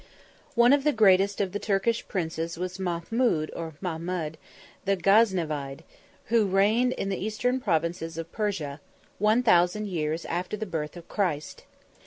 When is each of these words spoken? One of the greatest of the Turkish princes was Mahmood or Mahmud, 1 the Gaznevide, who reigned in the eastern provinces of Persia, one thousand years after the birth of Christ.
One 0.55 0.73
of 0.73 0.83
the 0.83 0.93
greatest 0.93 1.39
of 1.39 1.51
the 1.51 1.59
Turkish 1.59 2.07
princes 2.07 2.57
was 2.57 2.79
Mahmood 2.79 3.51
or 3.55 3.75
Mahmud, 3.81 4.39
1 4.85 4.85
the 4.85 4.97
Gaznevide, 4.97 5.83
who 6.25 6.47
reigned 6.47 6.93
in 6.93 7.09
the 7.09 7.23
eastern 7.23 7.59
provinces 7.59 8.17
of 8.17 8.31
Persia, 8.31 8.81
one 9.19 9.43
thousand 9.43 9.85
years 9.89 10.25
after 10.25 10.57
the 10.57 10.65
birth 10.65 10.97
of 10.97 11.07
Christ. 11.07 11.65